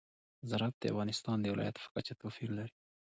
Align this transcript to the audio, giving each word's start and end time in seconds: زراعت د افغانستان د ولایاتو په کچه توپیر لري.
زراعت 0.49 0.75
د 0.79 0.83
افغانستان 0.93 1.37
د 1.41 1.45
ولایاتو 1.53 1.81
په 1.85 1.89
کچه 1.95 2.13
توپیر 2.21 2.49
لري. 2.57 2.73